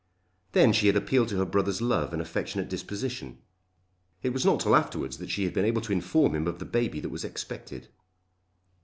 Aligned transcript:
Then 0.53 0.73
she 0.73 0.87
had 0.87 0.95
appealed 0.95 1.27
to 1.29 1.37
her 1.37 1.45
brother's 1.45 1.79
love 1.79 2.11
and 2.11 2.19
affectionate 2.23 2.67
disposition. 2.67 3.37
It 4.23 4.33
was 4.33 4.43
not 4.43 4.59
till 4.61 4.75
afterwards 4.75 5.19
that 5.19 5.29
she 5.29 5.43
had 5.43 5.53
been 5.53 5.63
able 5.63 5.83
to 5.83 5.93
inform 5.93 6.33
him 6.33 6.47
of 6.47 6.57
the 6.57 6.65
baby 6.65 6.99
that 7.01 7.09
was 7.09 7.23
expected. 7.23 7.87